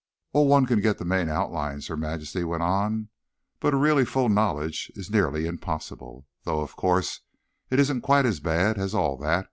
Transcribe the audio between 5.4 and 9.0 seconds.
impossible. Though, of course, it isn't quite as bad as